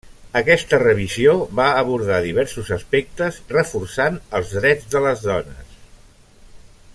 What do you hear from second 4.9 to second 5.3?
de les